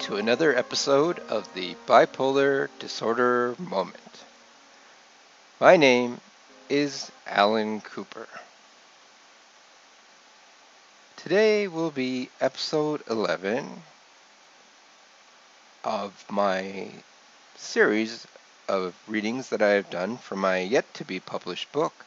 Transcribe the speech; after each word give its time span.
To 0.00 0.16
another 0.16 0.54
episode 0.54 1.18
of 1.30 1.52
the 1.54 1.74
Bipolar 1.86 2.68
Disorder 2.78 3.56
Moment. 3.58 4.24
My 5.58 5.76
name 5.76 6.20
is 6.68 7.10
Alan 7.26 7.80
Cooper. 7.80 8.28
Today 11.16 11.66
will 11.66 11.90
be 11.90 12.28
episode 12.40 13.02
11 13.10 13.82
of 15.82 16.24
my 16.30 16.90
series 17.56 18.26
of 18.68 18.94
readings 19.08 19.48
that 19.48 19.62
I 19.62 19.70
have 19.70 19.90
done 19.90 20.18
for 20.18 20.36
my 20.36 20.58
yet 20.58 20.92
to 20.94 21.04
be 21.04 21.18
published 21.18 21.72
book, 21.72 22.04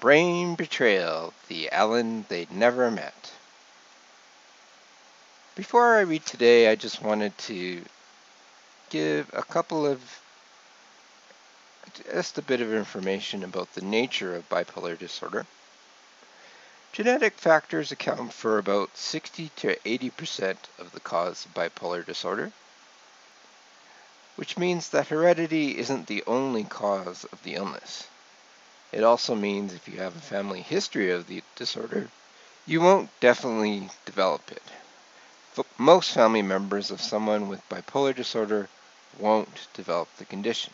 Brain 0.00 0.54
Betrayal 0.54 1.32
The 1.48 1.72
Allan 1.72 2.26
They'd 2.28 2.52
Never 2.52 2.90
Met. 2.90 3.32
Before 5.56 5.96
I 5.96 6.02
read 6.02 6.26
today, 6.26 6.68
I 6.70 6.74
just 6.74 7.00
wanted 7.00 7.36
to 7.48 7.82
give 8.90 9.30
a 9.32 9.42
couple 9.42 9.86
of 9.86 10.20
just 12.12 12.36
a 12.36 12.42
bit 12.42 12.60
of 12.60 12.74
information 12.74 13.42
about 13.42 13.72
the 13.72 13.80
nature 13.80 14.36
of 14.36 14.50
bipolar 14.50 14.98
disorder. 14.98 15.46
Genetic 16.92 17.38
factors 17.38 17.90
account 17.90 18.34
for 18.34 18.58
about 18.58 18.98
60 18.98 19.50
to 19.56 19.76
80% 19.76 20.58
of 20.78 20.92
the 20.92 21.00
cause 21.00 21.46
of 21.46 21.54
bipolar 21.54 22.04
disorder, 22.04 22.52
which 24.36 24.58
means 24.58 24.90
that 24.90 25.08
heredity 25.08 25.78
isn't 25.78 26.06
the 26.06 26.22
only 26.26 26.64
cause 26.64 27.24
of 27.32 27.42
the 27.44 27.54
illness. 27.54 28.06
It 28.92 29.04
also 29.04 29.34
means 29.34 29.72
if 29.72 29.88
you 29.88 30.00
have 30.00 30.16
a 30.16 30.20
family 30.20 30.60
history 30.60 31.12
of 31.12 31.26
the 31.26 31.42
disorder, 31.54 32.10
you 32.66 32.82
won't 32.82 33.08
definitely 33.20 33.88
develop 34.04 34.52
it 34.52 34.62
most 35.78 36.12
family 36.12 36.42
members 36.42 36.90
of 36.90 37.00
someone 37.00 37.48
with 37.48 37.68
bipolar 37.68 38.14
disorder 38.14 38.68
won't 39.18 39.68
develop 39.72 40.08
the 40.16 40.24
condition. 40.24 40.72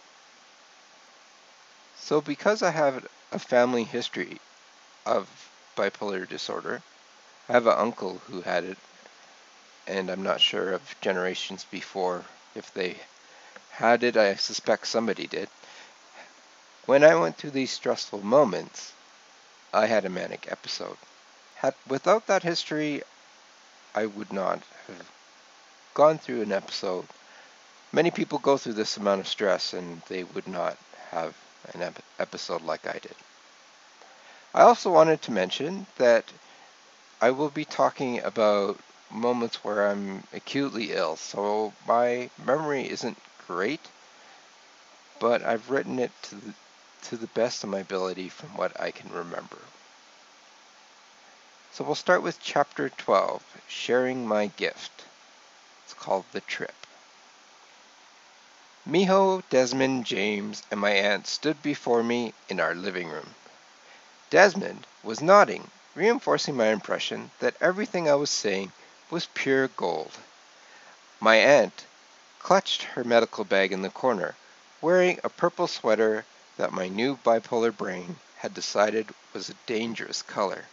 So 1.96 2.20
because 2.20 2.62
I 2.62 2.70
have 2.70 3.06
a 3.30 3.38
family 3.38 3.84
history 3.84 4.40
of 5.06 5.28
bipolar 5.76 6.28
disorder, 6.28 6.82
I 7.48 7.52
have 7.52 7.66
an 7.66 7.78
uncle 7.78 8.18
who 8.26 8.40
had 8.42 8.64
it, 8.64 8.78
and 9.86 10.10
I'm 10.10 10.22
not 10.22 10.40
sure 10.40 10.72
of 10.72 10.94
generations 11.00 11.64
before 11.64 12.24
if 12.54 12.72
they 12.74 12.96
had 13.70 14.02
it. 14.02 14.16
I 14.16 14.34
suspect 14.34 14.86
somebody 14.86 15.26
did. 15.26 15.48
When 16.86 17.04
I 17.04 17.14
went 17.14 17.36
through 17.36 17.50
these 17.50 17.70
stressful 17.70 18.24
moments, 18.24 18.92
I 19.72 19.86
had 19.86 20.04
a 20.04 20.10
manic 20.10 20.50
episode. 20.50 20.96
Had, 21.54 21.74
without 21.86 22.26
that 22.26 22.42
history, 22.42 23.02
I 23.94 24.06
would 24.06 24.32
not 24.32 24.60
have 24.86 25.10
gone 25.94 26.18
through 26.18 26.42
an 26.42 26.52
episode. 26.52 27.06
Many 27.92 28.10
people 28.10 28.38
go 28.38 28.56
through 28.56 28.74
this 28.74 28.96
amount 28.96 29.20
of 29.20 29.28
stress 29.28 29.72
and 29.74 30.00
they 30.08 30.24
would 30.24 30.48
not 30.48 30.78
have 31.10 31.34
an 31.74 31.82
ep- 31.82 32.02
episode 32.18 32.62
like 32.62 32.86
I 32.86 32.98
did. 32.98 33.14
I 34.54 34.62
also 34.62 34.90
wanted 34.90 35.22
to 35.22 35.32
mention 35.32 35.86
that 35.96 36.24
I 37.20 37.30
will 37.30 37.50
be 37.50 37.64
talking 37.64 38.20
about 38.20 38.78
moments 39.10 39.62
where 39.62 39.88
I'm 39.88 40.24
acutely 40.32 40.92
ill. 40.92 41.16
So 41.16 41.72
my 41.86 42.30
memory 42.44 42.88
isn't 42.90 43.18
great, 43.46 43.80
but 45.20 45.42
I've 45.42 45.70
written 45.70 45.98
it 45.98 46.10
to 46.22 46.34
the, 46.34 46.54
to 47.02 47.16
the 47.16 47.26
best 47.28 47.62
of 47.62 47.70
my 47.70 47.80
ability 47.80 48.28
from 48.28 48.56
what 48.56 48.78
I 48.80 48.90
can 48.90 49.10
remember. 49.12 49.58
So 51.74 51.84
we'll 51.84 51.94
start 51.94 52.22
with 52.22 52.38
chapter 52.38 52.90
12, 52.90 53.42
Sharing 53.66 54.28
My 54.28 54.48
Gift. 54.58 55.06
It's 55.84 55.94
called 55.94 56.26
The 56.32 56.42
Trip. 56.42 56.74
Miho, 58.86 59.42
Desmond, 59.48 60.04
James, 60.04 60.64
and 60.70 60.78
my 60.78 60.90
aunt 60.90 61.26
stood 61.26 61.62
before 61.62 62.02
me 62.02 62.34
in 62.50 62.60
our 62.60 62.74
living 62.74 63.08
room. 63.08 63.34
Desmond 64.28 64.86
was 65.02 65.22
nodding, 65.22 65.70
reinforcing 65.94 66.54
my 66.54 66.66
impression 66.66 67.30
that 67.38 67.56
everything 67.58 68.06
I 68.06 68.16
was 68.16 68.28
saying 68.28 68.72
was 69.10 69.28
pure 69.32 69.68
gold. 69.68 70.12
My 71.20 71.36
aunt 71.36 71.86
clutched 72.38 72.82
her 72.82 73.02
medical 73.02 73.44
bag 73.44 73.72
in 73.72 73.80
the 73.80 73.88
corner, 73.88 74.34
wearing 74.82 75.20
a 75.24 75.30
purple 75.30 75.68
sweater 75.68 76.26
that 76.58 76.74
my 76.74 76.88
new 76.88 77.16
bipolar 77.24 77.74
brain 77.74 78.16
had 78.36 78.52
decided 78.52 79.14
was 79.32 79.48
a 79.48 79.54
dangerous 79.64 80.20
color. 80.20 80.66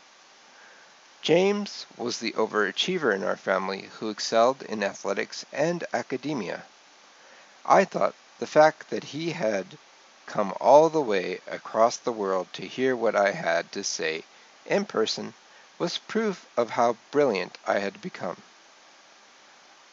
James 1.22 1.85
was 1.97 2.19
the 2.19 2.31
overachiever 2.31 3.13
in 3.13 3.25
our 3.25 3.35
family 3.35 3.90
who 4.00 4.09
excelled 4.09 4.62
in 4.63 4.81
athletics 4.81 5.46
and 5.52 5.84
academia. 5.94 6.63
I 7.66 7.84
thought 7.84 8.16
the 8.40 8.47
fact 8.47 8.90
that 8.90 9.03
he 9.03 9.31
had 9.31 9.78
come 10.25 10.53
all 10.62 10.90
the 10.90 11.02
way 11.02 11.41
across 11.46 11.97
the 11.97 12.13
world 12.13 12.47
to 12.53 12.66
hear 12.66 12.96
what 12.96 13.18
I 13.18 13.31
had 13.31 13.72
to 13.74 13.84
say 13.84 14.24
in 14.66 14.85
person 14.85 15.34
was 15.78 15.97
proof 15.97 16.46
of 16.56 16.69
how 16.69 16.96
brilliant 17.12 17.58
I 17.68 17.79
had 17.79 18.02
become. 18.02 18.41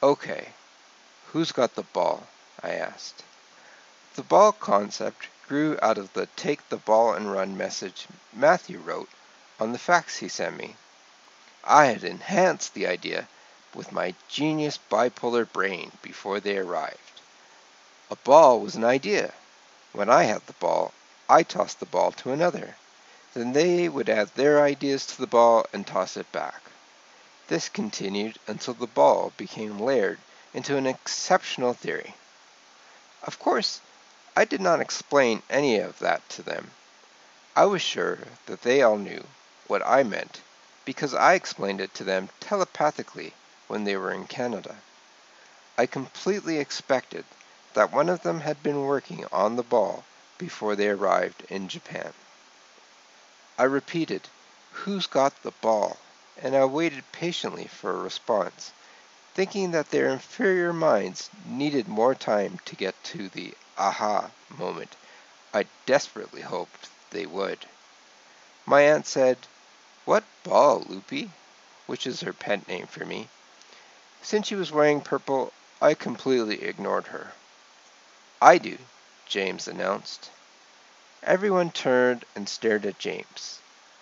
Okay, 0.02 0.52
who's 1.32 1.50
got 1.50 1.74
the 1.74 1.82
ball? 1.82 2.28
I 2.62 2.70
asked. 2.70 3.24
The 4.14 4.22
ball 4.22 4.52
concept 4.52 5.26
grew 5.48 5.76
out 5.82 5.98
of 5.98 6.12
the 6.12 6.26
take 6.36 6.68
the 6.68 6.76
ball 6.76 7.14
and 7.14 7.32
run 7.32 7.56
message 7.56 8.06
Matthew 8.32 8.78
wrote 8.78 9.08
on 9.58 9.72
the 9.72 9.78
fax 9.78 10.18
he 10.18 10.28
sent 10.28 10.56
me. 10.56 10.76
I 11.68 11.86
had 11.86 12.04
enhanced 12.04 12.74
the 12.74 12.86
idea 12.86 13.26
with 13.74 13.90
my 13.90 14.14
genius 14.28 14.78
bipolar 14.78 15.44
brain 15.52 15.90
before 16.00 16.38
they 16.38 16.56
arrived. 16.58 17.20
A 18.08 18.14
ball 18.14 18.60
was 18.60 18.76
an 18.76 18.84
idea. 18.84 19.34
When 19.92 20.08
I 20.08 20.22
had 20.24 20.46
the 20.46 20.52
ball, 20.52 20.94
I 21.28 21.42
tossed 21.42 21.80
the 21.80 21.86
ball 21.86 22.12
to 22.12 22.30
another. 22.30 22.76
Then 23.34 23.52
they 23.52 23.88
would 23.88 24.08
add 24.08 24.32
their 24.36 24.62
ideas 24.62 25.06
to 25.06 25.18
the 25.18 25.26
ball 25.26 25.66
and 25.72 25.84
toss 25.84 26.16
it 26.16 26.30
back. 26.30 26.62
This 27.48 27.68
continued 27.68 28.38
until 28.46 28.74
the 28.74 28.86
ball 28.86 29.32
became 29.36 29.80
layered 29.80 30.20
into 30.54 30.76
an 30.76 30.86
exceptional 30.86 31.74
theory. 31.74 32.14
Of 33.24 33.40
course, 33.40 33.80
I 34.36 34.44
did 34.44 34.60
not 34.60 34.80
explain 34.80 35.42
any 35.50 35.80
of 35.80 35.98
that 35.98 36.28
to 36.28 36.42
them. 36.42 36.70
I 37.56 37.64
was 37.64 37.82
sure 37.82 38.18
that 38.46 38.62
they 38.62 38.82
all 38.82 38.98
knew 38.98 39.26
what 39.66 39.84
I 39.84 40.04
meant 40.04 40.42
because 40.86 41.12
I 41.12 41.34
explained 41.34 41.82
it 41.82 41.92
to 41.94 42.04
them 42.04 42.30
telepathically 42.40 43.34
when 43.68 43.84
they 43.84 43.96
were 43.96 44.12
in 44.12 44.26
Canada. 44.26 44.76
I 45.76 45.84
completely 45.84 46.58
expected 46.58 47.26
that 47.74 47.92
one 47.92 48.08
of 48.08 48.22
them 48.22 48.40
had 48.40 48.62
been 48.62 48.80
working 48.80 49.26
on 49.30 49.56
the 49.56 49.62
ball 49.62 50.04
before 50.38 50.74
they 50.74 50.88
arrived 50.88 51.42
in 51.50 51.68
Japan. 51.68 52.14
I 53.58 53.64
repeated, 53.64 54.28
Who's 54.72 55.06
got 55.06 55.42
the 55.42 55.50
ball? 55.50 55.98
and 56.42 56.54
I 56.54 56.64
waited 56.64 57.04
patiently 57.12 57.66
for 57.66 57.90
a 57.90 58.02
response, 58.02 58.72
thinking 59.34 59.72
that 59.72 59.90
their 59.90 60.08
inferior 60.08 60.72
minds 60.72 61.28
needed 61.44 61.88
more 61.88 62.14
time 62.14 62.58
to 62.64 62.76
get 62.76 62.94
to 63.04 63.28
the 63.28 63.54
aha 63.76 64.30
moment 64.56 64.96
I 65.52 65.66
desperately 65.86 66.42
hoped 66.42 66.88
they 67.10 67.24
would. 67.24 67.66
My 68.66 68.82
aunt 68.82 69.06
said, 69.06 69.38
what 70.06 70.24
ball, 70.44 70.84
Loopy? 70.88 71.30
Which 71.86 72.06
is 72.06 72.20
her 72.20 72.32
pet 72.32 72.66
name 72.68 72.86
for 72.86 73.04
me. 73.04 73.28
Since 74.22 74.46
she 74.46 74.54
was 74.54 74.72
wearing 74.72 75.00
purple, 75.00 75.52
I 75.82 75.94
completely 75.94 76.62
ignored 76.62 77.08
her. 77.08 77.32
I 78.40 78.58
do, 78.58 78.78
James 79.26 79.66
announced. 79.66 80.30
Everyone 81.24 81.72
turned 81.72 82.24
and 82.36 82.48
stared 82.48 82.86
at 82.86 83.00
James. 83.00 83.58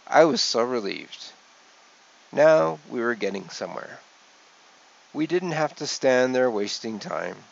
I 0.06 0.24
was 0.24 0.42
so 0.42 0.62
relieved. 0.62 1.32
Now 2.30 2.78
we 2.88 3.00
were 3.00 3.14
getting 3.14 3.48
somewhere. 3.48 4.00
We 5.14 5.26
didn't 5.26 5.52
have 5.52 5.74
to 5.76 5.86
stand 5.86 6.34
there 6.34 6.50
wasting 6.50 6.98
time. 6.98 7.44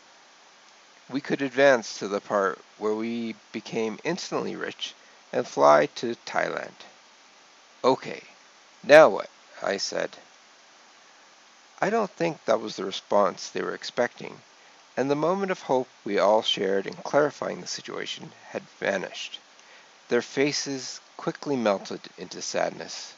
We 1.08 1.22
could 1.22 1.40
advance 1.40 1.98
to 1.98 2.08
the 2.08 2.20
part 2.20 2.58
where 2.76 2.94
we 2.94 3.34
became 3.52 3.98
instantly 4.04 4.56
rich 4.56 4.94
and 5.32 5.48
fly 5.48 5.86
to 5.86 6.16
Thailand. 6.26 6.74
Okay, 7.84 8.22
now 8.84 9.08
what? 9.08 9.30
I 9.62 9.76
said. 9.76 10.10
I 11.80 11.90
don't 11.90 12.10
think 12.10 12.44
that 12.44 12.60
was 12.60 12.76
the 12.76 12.84
response 12.84 13.48
they 13.48 13.62
were 13.62 13.74
expecting, 13.74 14.40
and 14.96 15.10
the 15.10 15.16
moment 15.16 15.50
of 15.50 15.62
hope 15.62 15.88
we 16.04 16.18
all 16.18 16.42
shared 16.42 16.86
in 16.86 16.94
clarifying 16.94 17.60
the 17.60 17.66
situation 17.66 18.32
had 18.50 18.62
vanished. 18.78 19.40
Their 20.08 20.22
faces 20.22 21.00
quickly 21.16 21.56
melted 21.56 22.00
into 22.18 22.42
sadness. 22.42 23.14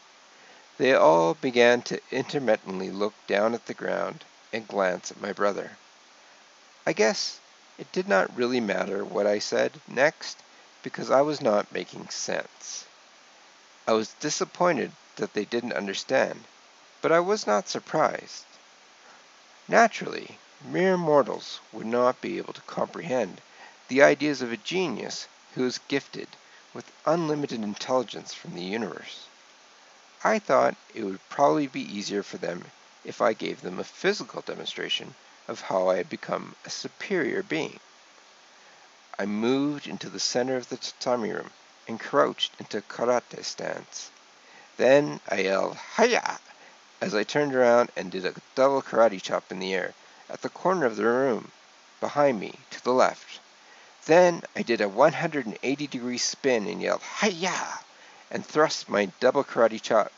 They 0.78 0.94
all 0.94 1.34
began 1.34 1.82
to 1.82 2.00
intermittently 2.10 2.90
look 2.90 3.14
down 3.26 3.54
at 3.54 3.66
the 3.66 3.74
ground 3.74 4.24
and 4.52 4.66
glance 4.66 5.10
at 5.10 5.20
my 5.20 5.32
brother. 5.32 5.70
I 6.86 6.92
guess 6.92 7.38
it 7.78 7.90
did 7.92 8.08
not 8.08 8.36
really 8.36 8.60
matter 8.60 9.04
what 9.04 9.26
I 9.26 9.38
said 9.38 9.72
next 9.88 10.36
because 10.82 11.10
I 11.10 11.22
was 11.22 11.40
not 11.40 11.72
making 11.72 12.08
sense. 12.10 12.84
I 13.86 13.92
was 13.92 14.14
disappointed 14.20 14.90
that 15.16 15.34
they 15.34 15.44
didn't 15.44 15.72
understand, 15.72 16.44
but 17.00 17.12
I 17.12 17.20
was 17.20 17.46
not 17.46 17.68
surprised. 17.68 18.44
Naturally, 19.68 20.38
mere 20.64 20.96
mortals 20.96 21.60
would 21.72 21.86
not 21.86 22.20
be 22.20 22.38
able 22.38 22.52
to 22.52 22.60
comprehend 22.62 23.40
the 23.88 24.02
ideas 24.02 24.42
of 24.42 24.52
a 24.52 24.56
genius 24.56 25.26
who 25.54 25.64
is 25.64 25.78
gifted 25.88 26.28
with 26.72 26.90
unlimited 27.06 27.62
intelligence 27.62 28.34
from 28.34 28.54
the 28.54 28.62
universe. 28.62 29.26
I 30.24 30.38
thought 30.38 30.74
it 30.94 31.04
would 31.04 31.20
probably 31.28 31.66
be 31.66 31.82
easier 31.82 32.22
for 32.22 32.38
them 32.38 32.64
if 33.04 33.20
I 33.20 33.34
gave 33.34 33.60
them 33.60 33.78
a 33.78 33.84
physical 33.84 34.40
demonstration 34.40 35.14
of 35.46 35.60
how 35.60 35.88
I 35.88 35.96
had 35.96 36.08
become 36.08 36.56
a 36.64 36.70
superior 36.70 37.42
being. 37.42 37.78
I 39.18 39.26
moved 39.26 39.86
into 39.86 40.08
the 40.08 40.18
center 40.18 40.56
of 40.56 40.68
the 40.70 40.76
tatami 40.76 41.30
room 41.30 41.50
and 41.86 42.00
crouched 42.00 42.52
into 42.58 42.80
karate 42.80 43.44
stance. 43.44 44.10
Then 44.76 45.20
I 45.28 45.36
yelled, 45.42 45.78
Hiya! 45.96 46.40
as 47.00 47.14
I 47.14 47.22
turned 47.22 47.54
around 47.54 47.92
and 47.94 48.10
did 48.10 48.26
a 48.26 48.34
double 48.56 48.82
karate 48.82 49.22
chop 49.22 49.52
in 49.52 49.60
the 49.60 49.72
air 49.72 49.94
at 50.28 50.42
the 50.42 50.48
corner 50.48 50.84
of 50.84 50.96
the 50.96 51.04
room 51.04 51.52
behind 52.00 52.40
me 52.40 52.58
to 52.70 52.82
the 52.82 52.90
left. 52.92 53.38
Then 54.06 54.42
I 54.56 54.62
did 54.62 54.80
a 54.80 54.88
180 54.88 55.86
degree 55.86 56.18
spin 56.18 56.66
and 56.66 56.82
yelled, 56.82 57.02
Hiya! 57.20 57.84
and 58.32 58.44
thrust 58.44 58.88
my 58.88 59.12
double 59.20 59.44
karate 59.44 59.80
chop 59.80 60.10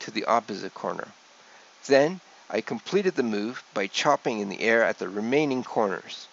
to 0.00 0.10
the 0.10 0.24
opposite 0.24 0.74
corner. 0.74 1.12
Then 1.86 2.20
I 2.48 2.62
completed 2.62 3.14
the 3.14 3.22
move 3.22 3.62
by 3.74 3.86
chopping 3.86 4.40
in 4.40 4.48
the 4.48 4.62
air 4.62 4.82
at 4.82 4.98
the 4.98 5.08
remaining 5.08 5.62
corners. 5.62 6.26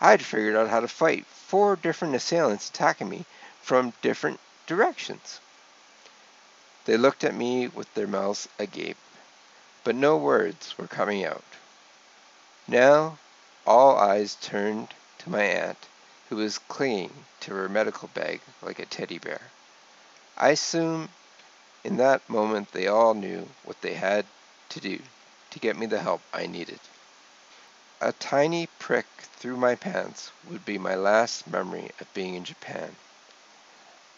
I 0.00 0.12
had 0.12 0.24
figured 0.24 0.54
out 0.54 0.68
how 0.68 0.78
to 0.78 0.86
fight 0.86 1.26
four 1.26 1.74
different 1.74 2.14
assailants 2.14 2.68
attacking 2.68 3.08
me 3.08 3.24
from 3.60 3.92
different 4.02 4.38
directions. 4.68 5.40
They 6.88 6.96
looked 6.96 7.22
at 7.22 7.34
me 7.34 7.68
with 7.68 7.92
their 7.92 8.06
mouths 8.06 8.48
agape, 8.58 8.96
but 9.84 9.94
no 9.94 10.16
words 10.16 10.78
were 10.78 10.86
coming 10.86 11.22
out. 11.22 11.44
Now 12.66 13.18
all 13.66 13.98
eyes 13.98 14.38
turned 14.40 14.94
to 15.18 15.28
my 15.28 15.42
aunt, 15.42 15.86
who 16.30 16.36
was 16.36 16.56
clinging 16.56 17.26
to 17.40 17.52
her 17.52 17.68
medical 17.68 18.08
bag 18.08 18.40
like 18.62 18.78
a 18.78 18.86
teddy 18.86 19.18
bear. 19.18 19.50
I 20.38 20.48
assume 20.48 21.10
in 21.84 21.98
that 21.98 22.26
moment 22.26 22.72
they 22.72 22.86
all 22.86 23.12
knew 23.12 23.50
what 23.64 23.82
they 23.82 23.92
had 23.92 24.24
to 24.70 24.80
do 24.80 25.02
to 25.50 25.58
get 25.58 25.76
me 25.76 25.84
the 25.84 26.00
help 26.00 26.22
I 26.32 26.46
needed. 26.46 26.80
A 28.00 28.12
tiny 28.12 28.66
prick 28.78 29.04
through 29.36 29.58
my 29.58 29.74
pants 29.74 30.32
would 30.48 30.64
be 30.64 30.78
my 30.78 30.94
last 30.94 31.46
memory 31.46 31.90
of 32.00 32.14
being 32.14 32.34
in 32.34 32.44
Japan. 32.44 32.96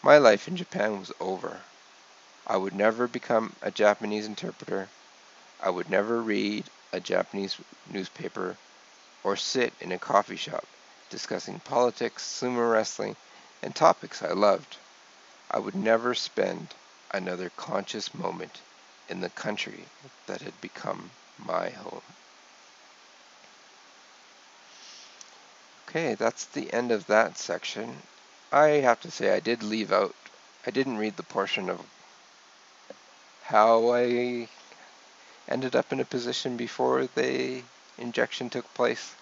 My 0.01 0.17
life 0.17 0.47
in 0.47 0.55
Japan 0.55 0.97
was 1.01 1.11
over. 1.19 1.59
I 2.51 2.57
would 2.57 2.75
never 2.75 3.07
become 3.07 3.55
a 3.61 3.71
Japanese 3.71 4.25
interpreter. 4.25 4.89
I 5.63 5.69
would 5.69 5.89
never 5.89 6.21
read 6.21 6.65
a 6.91 6.99
Japanese 6.99 7.55
newspaper 7.89 8.57
or 9.23 9.37
sit 9.37 9.71
in 9.79 9.93
a 9.93 9.97
coffee 9.97 10.35
shop 10.35 10.65
discussing 11.09 11.61
politics, 11.61 12.23
sumo 12.23 12.69
wrestling, 12.69 13.15
and 13.63 13.73
topics 13.73 14.21
I 14.21 14.33
loved. 14.33 14.75
I 15.49 15.59
would 15.59 15.75
never 15.75 16.13
spend 16.13 16.67
another 17.13 17.49
conscious 17.55 18.13
moment 18.13 18.59
in 19.07 19.21
the 19.21 19.29
country 19.29 19.85
that 20.27 20.41
had 20.41 20.59
become 20.59 21.11
my 21.39 21.69
home. 21.69 22.01
Okay, 25.87 26.15
that's 26.15 26.43
the 26.43 26.73
end 26.73 26.91
of 26.91 27.07
that 27.07 27.37
section. 27.37 28.01
I 28.51 28.81
have 28.83 28.99
to 29.03 29.09
say 29.09 29.33
I 29.33 29.39
did 29.39 29.63
leave 29.63 29.93
out, 29.93 30.15
I 30.67 30.71
didn't 30.71 30.97
read 30.97 31.15
the 31.15 31.23
portion 31.23 31.69
of 31.69 31.79
how 33.51 33.91
I 33.91 34.47
ended 35.49 35.75
up 35.75 35.91
in 35.91 35.99
a 35.99 36.05
position 36.05 36.55
before 36.55 37.07
the 37.15 37.61
injection 37.97 38.49
took 38.49 38.73
place. 38.73 39.13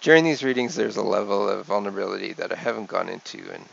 During 0.00 0.22
these 0.22 0.44
readings, 0.44 0.76
there's 0.76 0.96
a 0.96 1.02
level 1.02 1.48
of 1.48 1.66
vulnerability 1.66 2.32
that 2.34 2.52
I 2.52 2.54
haven't 2.54 2.86
gone 2.86 3.08
into, 3.08 3.38
and 3.52 3.64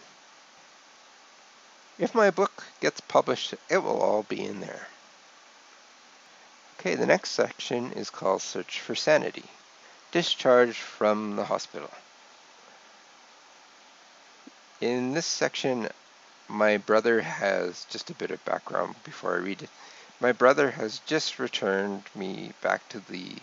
if 1.99 2.15
my 2.15 2.31
book 2.31 2.63
gets 2.81 2.99
published, 3.01 3.53
it 3.69 3.77
will 3.77 4.01
all 4.01 4.23
be 4.23 4.43
in 4.43 4.61
there. 4.61 4.87
Okay, 6.79 6.95
the 6.95 7.05
next 7.05 7.31
section 7.31 7.91
is 7.91 8.09
called 8.09 8.41
Search 8.41 8.79
for 8.81 8.95
Sanity. 8.95 9.45
Discharge 10.11 10.75
from 10.75 11.35
the 11.35 11.45
hospital. 11.45 11.91
In 14.81 15.13
this 15.13 15.27
section, 15.27 15.87
my 16.49 16.77
brother 16.77 17.21
has 17.21 17.85
just 17.89 18.09
a 18.09 18.15
bit 18.15 18.31
of 18.31 18.43
background 18.45 18.95
before 19.03 19.35
I 19.35 19.39
read 19.39 19.63
it. 19.63 19.69
My 20.19 20.31
brother 20.31 20.71
has 20.71 20.99
just 20.99 21.39
returned 21.39 22.03
me 22.15 22.53
back 22.61 22.87
to 22.89 22.99
the 22.99 23.35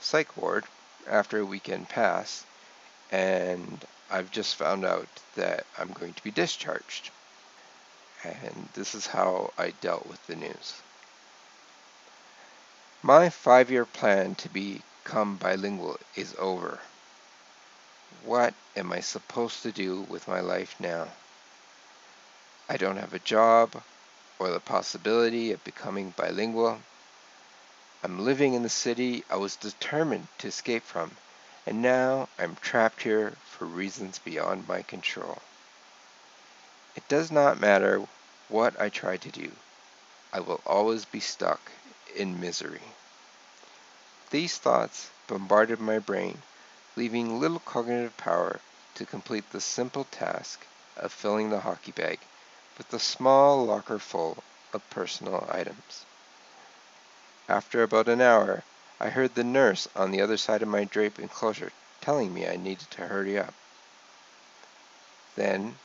psych 0.00 0.36
ward 0.36 0.64
after 1.08 1.38
a 1.38 1.46
weekend 1.46 1.88
pass, 1.88 2.44
and 3.10 3.84
I've 4.10 4.30
just 4.30 4.56
found 4.56 4.84
out 4.84 5.08
that 5.36 5.66
I'm 5.78 5.92
going 5.92 6.12
to 6.12 6.22
be 6.22 6.30
discharged. 6.30 7.10
And 8.22 8.68
this 8.74 8.94
is 8.94 9.06
how 9.06 9.52
I 9.58 9.70
dealt 9.80 10.06
with 10.06 10.24
the 10.26 10.36
news. 10.36 10.74
My 13.02 13.30
five 13.30 13.70
year 13.70 13.84
plan 13.84 14.34
to 14.36 14.48
become 14.48 15.36
bilingual 15.36 15.98
is 16.14 16.34
over. 16.38 16.78
What 18.24 18.54
am 18.76 18.92
I 18.92 19.00
supposed 19.00 19.62
to 19.62 19.72
do 19.72 20.02
with 20.02 20.28
my 20.28 20.40
life 20.40 20.76
now? 20.78 21.08
I 22.66 22.78
don't 22.78 22.96
have 22.96 23.12
a 23.12 23.18
job 23.18 23.82
or 24.38 24.48
the 24.48 24.58
possibility 24.58 25.52
of 25.52 25.62
becoming 25.64 26.14
bilingual. 26.16 26.80
I'm 28.02 28.24
living 28.24 28.54
in 28.54 28.62
the 28.62 28.70
city 28.70 29.22
I 29.28 29.36
was 29.36 29.56
determined 29.56 30.28
to 30.38 30.48
escape 30.48 30.82
from, 30.82 31.18
and 31.66 31.82
now 31.82 32.30
I'm 32.38 32.56
trapped 32.56 33.02
here 33.02 33.34
for 33.44 33.66
reasons 33.66 34.18
beyond 34.18 34.66
my 34.66 34.80
control. 34.80 35.42
It 36.96 37.06
does 37.06 37.30
not 37.30 37.60
matter 37.60 38.08
what 38.48 38.80
I 38.80 38.88
try 38.88 39.18
to 39.18 39.30
do, 39.30 39.52
I 40.32 40.40
will 40.40 40.62
always 40.64 41.04
be 41.04 41.20
stuck 41.20 41.70
in 42.16 42.40
misery. 42.40 42.94
These 44.30 44.56
thoughts 44.56 45.10
bombarded 45.26 45.80
my 45.80 45.98
brain, 45.98 46.40
leaving 46.96 47.38
little 47.38 47.60
cognitive 47.60 48.16
power 48.16 48.60
to 48.94 49.04
complete 49.04 49.50
the 49.50 49.60
simple 49.60 50.04
task 50.04 50.66
of 50.96 51.12
filling 51.12 51.50
the 51.50 51.60
hockey 51.60 51.92
bag 51.92 52.20
with 52.76 52.92
a 52.92 52.98
small 52.98 53.64
locker 53.64 53.98
full 53.98 54.42
of 54.72 54.90
personal 54.90 55.48
items. 55.50 56.04
After 57.48 57.82
about 57.82 58.08
an 58.08 58.20
hour, 58.20 58.64
I 58.98 59.10
heard 59.10 59.34
the 59.34 59.44
nurse 59.44 59.86
on 59.94 60.10
the 60.10 60.20
other 60.20 60.36
side 60.36 60.62
of 60.62 60.68
my 60.68 60.84
drape 60.84 61.18
enclosure 61.18 61.72
telling 62.00 62.34
me 62.34 62.46
I 62.46 62.56
needed 62.56 62.90
to 62.92 63.06
hurry 63.06 63.38
up. 63.38 63.54
Then, 65.36 65.78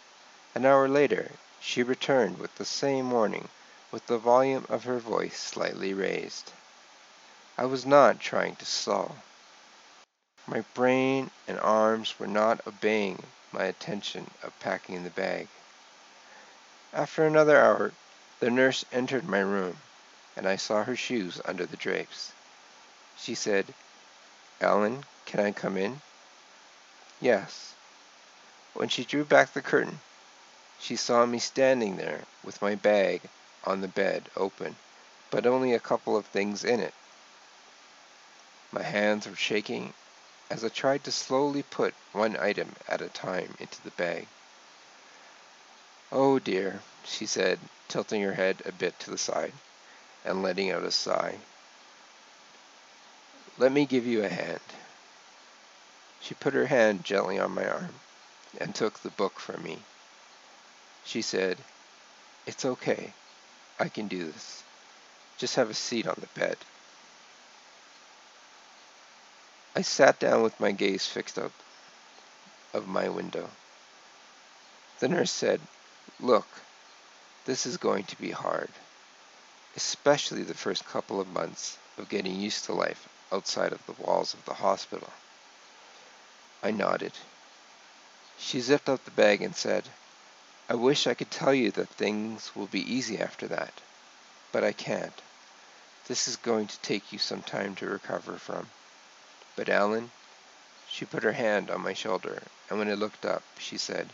an 0.54 0.66
hour 0.66 0.88
later, 0.88 1.32
she 1.62 1.84
returned 1.84 2.40
with 2.40 2.56
the 2.56 2.66
same 2.66 3.12
warning, 3.12 3.50
with 3.92 4.06
the 4.08 4.18
volume 4.18 4.66
of 4.70 4.84
her 4.84 5.00
voice 5.00 5.38
slightly 5.40 5.94
raised. 5.94 6.52
I 7.58 7.66
was 7.66 7.86
not 7.86 8.20
trying 8.20 8.56
to 8.58 8.66
stall. 8.66 9.18
My 10.48 10.62
brain 10.74 11.32
and 11.48 11.60
arms 11.60 12.20
were 12.20 12.28
not 12.28 12.66
obeying 12.66 13.24
my 13.52 13.66
attention 13.66 14.30
of 14.44 14.60
packing 14.60 15.04
the 15.04 15.10
bag. 15.10 15.48
After 16.94 17.24
another 17.26 17.60
hour, 17.60 17.92
the 18.40 18.50
nurse 18.50 18.84
entered 18.92 19.28
my 19.28 19.40
room, 19.40 19.78
and 20.36 20.48
I 20.48 20.56
saw 20.56 20.84
her 20.84 20.96
shoes 20.96 21.40
under 21.46 21.66
the 21.68 21.78
drapes. 21.78 22.32
She 23.16 23.36
said, 23.36 23.76
Alan, 24.60 25.06
can 25.26 25.40
I 25.40 25.52
come 25.52 25.78
in? 25.78 26.02
Yes. 27.22 27.74
When 28.74 28.90
she 28.90 29.04
drew 29.04 29.24
back 29.24 29.54
the 29.54 29.62
curtain, 29.62 30.00
she 30.80 30.96
saw 30.96 31.26
me 31.26 31.38
standing 31.38 31.98
there 31.98 32.22
with 32.44 32.62
my 32.62 32.74
bag 32.74 33.22
on 33.66 33.82
the 33.82 33.88
bed 33.88 34.30
open, 34.36 34.76
but 35.30 35.46
only 35.46 35.74
a 35.74 35.80
couple 35.80 36.18
of 36.18 36.26
things 36.26 36.64
in 36.64 36.80
it. 36.80 36.94
My 38.72 38.84
hands 38.84 39.28
were 39.28 39.36
shaking 39.36 39.94
as 40.50 40.64
I 40.64 40.70
tried 40.70 41.04
to 41.04 41.12
slowly 41.12 41.62
put 41.62 41.94
one 42.14 42.36
item 42.38 42.76
at 42.88 43.02
a 43.02 43.10
time 43.10 43.56
into 43.60 43.80
the 43.84 43.92
bag. 43.92 44.28
Oh 46.12 46.40
dear, 46.40 46.82
she 47.06 47.28
said, 47.28 47.60
tilting 47.88 48.24
her 48.24 48.34
head 48.34 48.64
a 48.66 48.72
bit 48.72 48.98
to 49.00 49.12
the 49.12 49.18
side 49.18 49.54
and 50.26 50.42
letting 50.42 50.72
out 50.72 50.84
a 50.84 50.92
sigh. 50.92 51.36
Let 53.60 53.72
me 53.72 53.86
give 53.86 54.08
you 54.08 54.24
a 54.24 54.30
hand. 54.30 54.60
She 56.22 56.34
put 56.34 56.56
her 56.56 56.66
hand 56.66 57.04
gently 57.04 57.38
on 57.38 57.52
my 57.52 57.68
arm 57.68 57.94
and 58.60 58.74
took 58.74 59.00
the 59.00 59.12
book 59.12 59.40
from 59.40 59.62
me. 59.62 59.80
She 61.06 61.22
said, 61.22 61.58
It's 62.48 62.66
okay. 62.66 63.14
I 63.80 63.88
can 63.88 64.08
do 64.08 64.26
this. 64.26 64.64
Just 65.38 65.56
have 65.56 65.70
a 65.70 65.76
seat 65.76 66.08
on 66.08 66.18
the 66.20 66.40
bed. 66.40 66.58
I 69.76 69.84
sat 69.84 70.20
down 70.20 70.42
with 70.42 70.60
my 70.60 70.72
gaze 70.72 71.06
fixed 71.06 71.38
up 71.38 71.52
of 72.74 72.88
my 72.88 73.10
window. 73.10 73.50
The 75.00 75.08
nurse 75.08 75.32
said, 75.32 75.62
Look, 76.22 76.48
this 77.46 77.66
is 77.66 77.78
going 77.78 78.04
to 78.06 78.18
be 78.18 78.32
hard, 78.32 78.70
especially 79.78 80.44
the 80.44 80.54
first 80.54 80.86
couple 80.86 81.22
of 81.22 81.28
months 81.28 81.78
of 81.98 82.10
getting 82.10 82.40
used 82.40 82.66
to 82.66 82.74
life 82.74 83.08
outside 83.32 83.72
of 83.72 83.86
the 83.86 83.94
walls 83.94 84.34
of 84.34 84.44
the 84.44 84.56
hospital. 84.56 85.10
I 86.62 86.72
nodded. 86.72 87.14
She 88.38 88.60
zipped 88.60 88.90
up 88.90 89.06
the 89.06 89.12
bag 89.12 89.42
and 89.42 89.56
said, 89.56 89.88
I 90.68 90.76
wish 90.76 91.08
I 91.08 91.14
could 91.14 91.32
tell 91.32 91.54
you 91.54 91.72
that 91.72 91.90
things 91.90 92.54
will 92.54 92.68
be 92.68 92.94
easy 92.94 93.18
after 93.18 93.48
that, 93.48 93.74
but 94.52 94.64
I 94.64 94.74
can't. 94.74 95.22
This 96.08 96.28
is 96.28 96.36
going 96.36 96.68
to 96.68 96.80
take 96.80 97.14
you 97.14 97.20
some 97.20 97.44
time 97.44 97.76
to 97.76 97.88
recover 97.88 98.38
from. 98.38 98.70
But 99.56 99.70
Alan, 99.70 100.12
she 100.90 101.06
put 101.06 101.24
her 101.24 101.32
hand 101.32 101.72
on 101.72 101.82
my 101.82 101.94
shoulder, 101.94 102.44
and 102.70 102.78
when 102.78 102.90
I 102.90 102.96
looked 102.96 103.26
up, 103.26 103.44
she 103.58 103.78
said, 103.78 104.10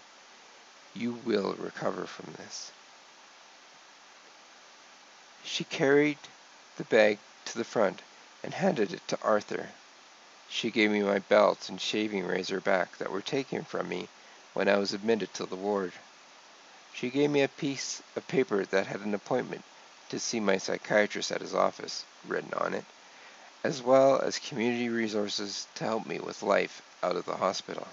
You 0.96 1.20
will 1.25 1.54
recover 1.56 2.06
from 2.06 2.34
this. 2.38 2.72
She 5.44 5.66
carried 5.66 6.18
the 6.78 6.86
bag 6.86 7.20
to 7.46 7.58
the 7.58 7.66
front 7.66 8.02
and 8.44 8.54
handed 8.54 8.94
it 8.94 9.06
to 9.10 9.22
Arthur. 9.22 9.68
She 10.50 10.72
gave 10.72 10.92
me 10.92 11.02
my 11.02 11.20
belt 11.20 11.68
and 11.68 11.82
shaving 11.82 12.25
razor 12.25 12.62
back 12.62 12.98
that 12.98 13.12
were 13.12 13.22
taken 13.22 13.66
from 13.66 13.90
me 13.90 14.08
when 14.54 14.70
I 14.70 14.78
was 14.78 14.94
admitted 14.94 15.34
to 15.34 15.46
the 15.46 15.56
ward. 15.58 15.92
She 16.94 17.10
gave 17.10 17.30
me 17.30 17.42
a 17.42 17.50
piece 17.50 18.02
of 18.16 18.28
paper 18.30 18.66
that 18.66 18.88
had 18.88 19.02
an 19.02 19.14
appointment 19.14 19.66
to 20.10 20.20
see 20.20 20.40
my 20.40 20.58
psychiatrist 20.58 21.32
at 21.32 21.42
his 21.42 21.54
office 21.54 22.06
written 22.25 22.54
on 22.54 22.74
it, 22.74 22.86
as 23.66 23.82
well 23.82 24.22
as 24.22 24.40
community 24.40 24.88
resources 24.88 25.68
to 25.75 25.84
help 25.84 26.06
me 26.06 26.20
with 26.20 26.42
life 26.42 26.82
out 27.04 27.18
of 27.18 27.25
the 27.25 27.36
hospital. 27.36 27.88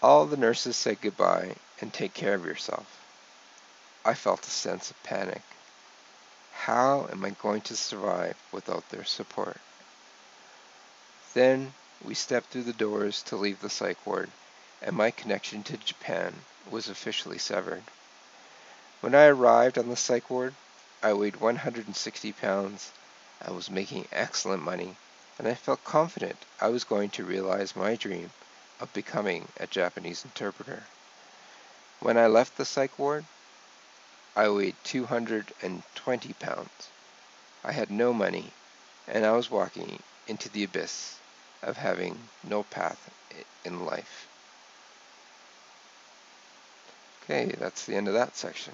All 0.00 0.26
the 0.26 0.36
nurses 0.36 0.76
said 0.76 1.00
goodbye 1.00 1.56
and 1.80 1.92
take 1.92 2.14
care 2.14 2.34
of 2.34 2.46
yourself. 2.46 2.86
I 4.04 4.14
felt 4.14 4.46
a 4.46 4.50
sense 4.50 4.92
of 4.92 5.02
panic. 5.02 5.42
How 6.52 7.08
am 7.10 7.24
I 7.24 7.30
going 7.30 7.62
to 7.62 7.76
survive 7.76 8.36
without 8.52 8.88
their 8.90 9.02
support? 9.02 9.56
Then 11.34 11.74
we 12.00 12.14
stepped 12.14 12.50
through 12.50 12.62
the 12.62 12.72
doors 12.72 13.24
to 13.24 13.36
leave 13.36 13.60
the 13.60 13.68
psych 13.68 14.06
ward, 14.06 14.30
and 14.80 14.94
my 14.94 15.10
connection 15.10 15.64
to 15.64 15.76
Japan 15.76 16.44
was 16.70 16.88
officially 16.88 17.38
severed. 17.38 17.82
When 19.00 19.16
I 19.16 19.24
arrived 19.24 19.78
on 19.78 19.88
the 19.88 19.96
psych 19.96 20.30
ward, 20.30 20.54
I 21.02 21.12
weighed 21.12 21.40
160 21.40 22.32
pounds, 22.34 22.92
I 23.44 23.50
was 23.50 23.68
making 23.68 24.06
excellent 24.12 24.62
money, 24.62 24.96
and 25.40 25.48
I 25.48 25.54
felt 25.54 25.82
confident 25.82 26.44
I 26.60 26.68
was 26.68 26.84
going 26.84 27.10
to 27.10 27.24
realize 27.24 27.74
my 27.74 27.96
dream 27.96 28.30
of 28.80 28.92
becoming 28.92 29.46
a 29.58 29.66
Japanese 29.66 30.24
interpreter. 30.24 30.82
When 32.00 32.16
I 32.16 32.26
left 32.26 32.56
the 32.56 32.64
psych 32.64 32.98
ward, 32.98 33.24
I 34.36 34.48
weighed 34.48 34.76
220 34.84 36.32
pounds. 36.34 36.88
I 37.64 37.72
had 37.72 37.90
no 37.90 38.12
money, 38.12 38.52
and 39.08 39.26
I 39.26 39.32
was 39.32 39.50
walking 39.50 39.98
into 40.28 40.48
the 40.48 40.64
abyss 40.64 41.16
of 41.62 41.76
having 41.76 42.16
no 42.48 42.62
path 42.62 43.10
in 43.64 43.84
life. 43.84 44.28
Okay, 47.24 47.52
that's 47.58 47.84
the 47.84 47.96
end 47.96 48.08
of 48.08 48.14
that 48.14 48.36
section. 48.36 48.72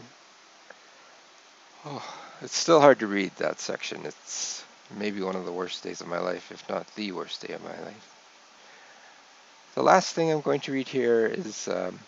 Oh, 1.87 2.05
it's 2.43 2.57
still 2.57 2.81
hard 2.81 3.01
to 3.01 3.07
read 3.07 3.33
that 3.37 3.59
section. 3.59 4.05
It's 4.05 4.63
maybe 4.97 5.21
one 5.23 5.37
of 5.37 5.45
the 5.45 5.53
worst 5.53 5.83
days 5.83 6.01
of 6.01 6.09
my 6.09 6.19
life, 6.19 6.53
if 6.53 6.69
not 6.69 6.87
the 6.95 7.13
worst 7.13 7.47
day 7.47 7.55
of 7.55 7.65
my 7.65 7.79
life. 7.85 8.14
The 9.75 9.83
last 9.83 10.15
thing 10.15 10.31
I'm 10.31 10.41
going 10.41 10.61
to 10.61 10.73
read 10.73 10.87
here 10.87 11.27
is 11.27 11.67
um, 11.67 11.99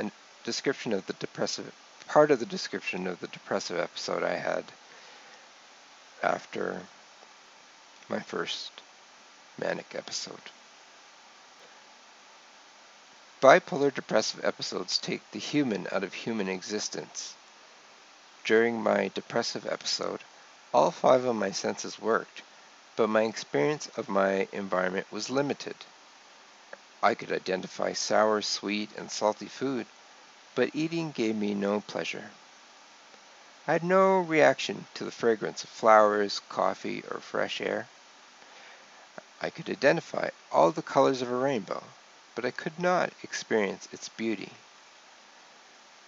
a 0.00 0.10
description 0.42 0.92
of 0.92 1.06
the 1.06 1.12
depressive, 1.12 1.72
part 2.08 2.32
of 2.32 2.40
the 2.40 2.46
description 2.46 3.06
of 3.06 3.20
the 3.20 3.28
depressive 3.28 3.78
episode 3.78 4.24
I 4.24 4.34
had 4.34 4.64
after 6.24 6.82
my 8.08 8.18
first 8.18 8.72
manic 9.56 9.94
episode. 9.94 10.50
Bipolar 13.40 13.94
depressive 13.94 14.44
episodes 14.44 14.98
take 14.98 15.22
the 15.30 15.38
human 15.38 15.86
out 15.92 16.02
of 16.02 16.14
human 16.14 16.48
existence 16.48 17.34
during 18.42 18.82
my 18.82 19.12
depressive 19.14 19.66
episode, 19.66 20.24
all 20.72 20.90
five 20.90 21.24
of 21.24 21.36
my 21.36 21.52
senses 21.52 22.00
worked, 22.00 22.42
but 22.96 23.08
my 23.08 23.22
experience 23.22 23.86
of 23.96 24.08
my 24.08 24.48
environment 24.52 25.06
was 25.12 25.30
limited. 25.30 25.76
I 27.04 27.14
could 27.14 27.30
identify 27.32 27.92
sour, 27.92 28.40
sweet, 28.40 28.88
and 28.96 29.12
salty 29.12 29.44
food, 29.46 29.86
but 30.54 30.70
eating 30.72 31.10
gave 31.10 31.36
me 31.36 31.52
no 31.52 31.82
pleasure. 31.82 32.30
I 33.68 33.72
had 33.72 33.84
no 33.84 34.16
reaction 34.20 34.86
to 34.94 35.04
the 35.04 35.10
fragrance 35.10 35.62
of 35.62 35.68
flowers, 35.68 36.40
coffee, 36.48 37.04
or 37.10 37.20
fresh 37.20 37.60
air. 37.60 37.88
I 39.42 39.50
could 39.50 39.68
identify 39.68 40.30
all 40.50 40.70
the 40.70 40.80
colors 40.80 41.20
of 41.20 41.30
a 41.30 41.36
rainbow, 41.36 41.82
but 42.34 42.46
I 42.46 42.50
could 42.50 42.78
not 42.78 43.12
experience 43.22 43.86
its 43.92 44.08
beauty. 44.08 44.52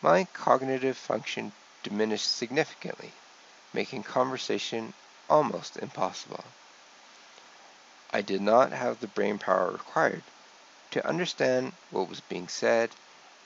My 0.00 0.24
cognitive 0.32 0.96
function 0.96 1.52
diminished 1.82 2.34
significantly, 2.34 3.12
making 3.74 4.02
conversation 4.04 4.94
almost 5.28 5.76
impossible. 5.76 6.44
I 8.14 8.22
did 8.22 8.40
not 8.40 8.72
have 8.72 9.00
the 9.00 9.08
brain 9.08 9.38
power 9.38 9.70
required 9.72 10.22
to 10.96 11.06
understand 11.06 11.72
what 11.90 12.08
was 12.08 12.22
being 12.22 12.48
said 12.48 12.88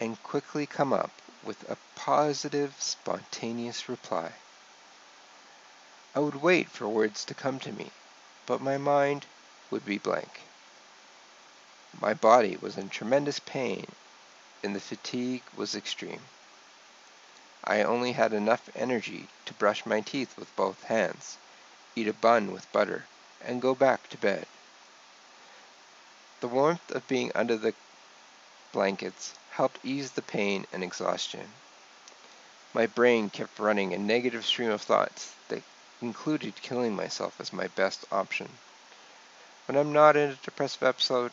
and 0.01 0.23
quickly 0.23 0.67
come 0.67 0.93
up 0.93 1.11
with 1.45 1.69
a 1.69 1.77
positive, 1.97 2.73
spontaneous 2.79 3.89
reply. 3.89 4.31
I 6.15 6.21
would 6.21 6.37
wait 6.37 6.69
for 6.69 6.87
words 6.87 7.25
to 7.25 7.35
come 7.35 7.59
to 7.61 7.73
me, 7.73 7.91
but 8.47 8.61
my 8.61 8.79
mind 8.79 9.27
would 9.69 9.85
be 9.85 9.99
blank. 9.99 10.43
My 12.01 12.15
body 12.15 12.57
was 12.57 12.79
in 12.79 12.89
tremendous 12.89 13.41
pain, 13.41 13.87
and 14.63 14.77
the 14.77 14.81
fatigue 14.81 15.43
was 15.57 15.75
extreme. 15.75 16.21
I 17.65 17.83
only 17.83 18.13
had 18.13 18.33
enough 18.33 18.71
energy 18.77 19.27
to 19.47 19.55
brush 19.55 19.85
my 19.85 20.03
teeth 20.03 20.39
with 20.39 20.55
both 20.55 20.85
hands, 20.85 21.37
eat 21.97 22.07
a 22.07 22.13
bun 22.13 22.53
with 22.53 22.73
butter, 22.73 23.07
and 23.45 23.61
go 23.61 23.75
back 23.75 24.09
to 24.11 24.17
bed. 24.19 24.47
The 26.41 26.49
warmth 26.49 26.91
of 26.93 27.07
being 27.07 27.33
under 27.35 27.57
the 27.57 27.75
blankets 28.73 29.35
helped 29.51 29.85
ease 29.85 30.13
the 30.13 30.23
pain 30.23 30.67
and 30.73 30.83
exhaustion. 30.83 31.47
My 32.73 32.87
brain 32.87 33.29
kept 33.29 33.59
running 33.59 33.93
a 33.93 33.99
negative 33.99 34.47
stream 34.47 34.71
of 34.71 34.81
thoughts 34.81 35.35
that 35.49 35.63
included 36.01 36.63
killing 36.63 36.97
myself 36.97 37.39
as 37.41 37.53
my 37.53 37.67
best 37.69 38.07
option. 38.11 38.49
When 39.67 39.77
I'm 39.77 39.93
not 39.93 40.17
in 40.17 40.31
a 40.31 40.35
depressive 40.37 40.83
episode, 40.83 41.33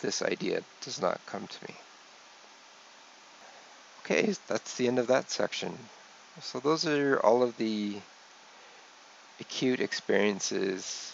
this 0.00 0.22
idea 0.22 0.62
does 0.80 1.00
not 1.00 1.20
come 1.26 1.46
to 1.46 1.64
me. 1.68 1.76
Okay, 4.00 4.34
that's 4.46 4.76
the 4.76 4.88
end 4.88 4.98
of 4.98 5.08
that 5.08 5.30
section. 5.30 5.76
So 6.40 6.58
those 6.58 6.86
are 6.86 7.20
all 7.20 7.42
of 7.42 7.56
the 7.58 8.00
acute 9.40 9.80
experiences 9.80 11.12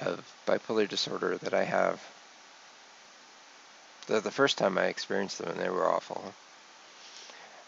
of 0.00 0.28
bipolar 0.46 0.88
disorder 0.88 1.38
that 1.38 1.54
I 1.54 1.64
have. 1.64 2.00
The, 4.06 4.20
the 4.20 4.30
first 4.30 4.58
time 4.58 4.78
I 4.78 4.86
experienced 4.86 5.38
them 5.38 5.50
and 5.50 5.60
they 5.60 5.70
were 5.70 5.88
awful. 5.88 6.34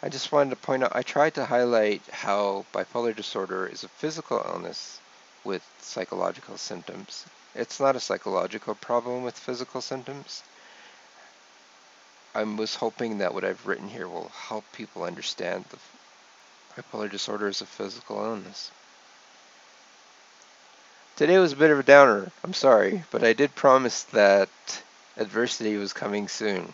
I 0.02 0.08
just 0.08 0.32
wanted 0.32 0.50
to 0.50 0.56
point 0.56 0.84
out, 0.84 0.94
I 0.94 1.02
tried 1.02 1.34
to 1.34 1.46
highlight 1.46 2.02
how 2.10 2.66
bipolar 2.74 3.14
disorder 3.16 3.66
is 3.66 3.84
a 3.84 3.88
physical 3.88 4.44
illness 4.44 5.00
with 5.44 5.62
psychological 5.80 6.58
symptoms. 6.58 7.24
It's 7.54 7.78
not 7.78 7.96
a 7.96 8.00
psychological 8.00 8.74
problem 8.74 9.22
with 9.22 9.38
physical 9.38 9.80
symptoms. 9.80 10.42
I 12.34 12.42
was 12.42 12.74
hoping 12.74 13.18
that 13.18 13.32
what 13.32 13.44
I've 13.44 13.66
written 13.66 13.88
here 13.88 14.08
will 14.08 14.30
help 14.48 14.64
people 14.72 15.04
understand 15.04 15.64
the 15.70 15.78
bipolar 16.74 17.08
disorder 17.10 17.46
is 17.46 17.60
a 17.60 17.66
physical 17.66 18.24
illness. 18.24 18.72
Today 21.16 21.38
was 21.38 21.52
a 21.52 21.56
bit 21.56 21.70
of 21.70 21.78
a 21.78 21.84
downer, 21.84 22.32
I'm 22.42 22.54
sorry, 22.54 23.04
but 23.12 23.22
I 23.22 23.34
did 23.34 23.54
promise 23.54 24.02
that 24.04 24.48
adversity 25.16 25.76
was 25.76 25.92
coming 25.92 26.28
soon. 26.28 26.72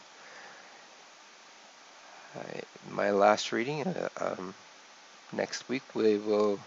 My 2.91 3.11
last 3.11 3.53
reading, 3.53 3.87
uh, 3.87 4.09
um, 4.21 4.55
next 5.33 5.69
week 5.69 5.83
we 5.95 6.17
will 6.19 6.59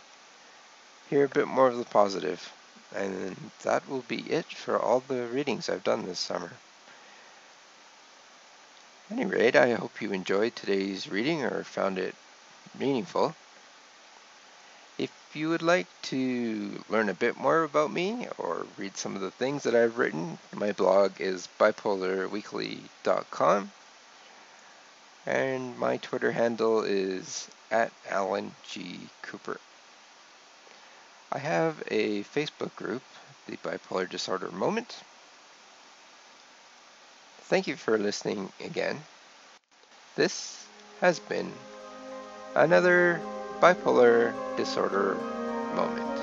hear 1.10 1.26
a 1.26 1.30
bit 1.30 1.48
more 1.48 1.68
of 1.68 1.78
the 1.78 1.86
positive, 1.86 2.52
and 2.96 3.36
that 3.64 3.88
will 3.90 4.04
be 4.08 4.22
it 4.32 4.46
for 4.46 4.80
all 4.80 5.02
the 5.08 5.28
readings 5.28 5.70
I've 5.70 5.84
done 5.84 6.06
this 6.06 6.20
summer 6.20 6.52
any 9.14 9.26
rate, 9.26 9.56
I 9.56 9.74
hope 9.74 10.02
you 10.02 10.12
enjoyed 10.12 10.56
today's 10.56 11.08
reading 11.08 11.44
or 11.44 11.64
found 11.64 12.00
it 12.00 12.16
meaningful. 12.80 13.36
If 15.34 15.38
you 15.38 15.50
would 15.50 15.64
like 15.64 15.88
to 16.04 16.80
learn 16.90 17.10
a 17.10 17.16
bit 17.16 17.36
more 17.38 17.64
about 17.64 17.92
me 17.92 18.28
or 18.38 18.68
read 18.78 18.96
some 18.96 19.16
of 19.16 19.22
the 19.22 19.32
things 19.32 19.64
that 19.64 19.74
I've 19.74 19.98
written, 19.98 20.38
my 20.54 20.74
blog 20.74 21.20
is 21.20 21.50
bipolarweekly.com 21.60 23.72
and 25.26 25.80
my 25.80 25.98
Twitter 25.98 26.32
handle 26.32 26.84
is 26.84 27.48
at 27.72 27.92
Alan 28.12 28.52
G. 28.70 29.00
Cooper. 29.24 29.60
I 31.32 31.40
have 31.40 31.82
a 31.88 32.22
Facebook 32.26 32.76
group 32.76 33.02
the 33.48 33.58
bipolar 33.58 34.08
disorder 34.08 34.52
moment. 34.52 34.96
Thank 37.46 37.66
you 37.66 37.76
for 37.76 37.98
listening 37.98 38.52
again. 38.64 39.02
This 40.16 40.64
has 41.02 41.18
been 41.18 41.52
another 42.54 43.20
bipolar 43.64 44.34
disorder 44.58 45.16
moment. 45.74 46.23